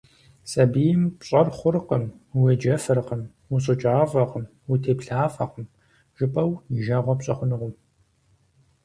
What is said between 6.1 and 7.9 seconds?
жыпӏэу и жагъуэ пщӏы хъунукъым.